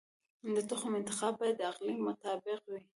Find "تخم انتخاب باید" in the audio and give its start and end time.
0.69-1.55